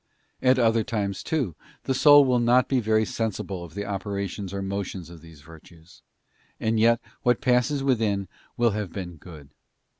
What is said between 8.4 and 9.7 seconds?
will have been good.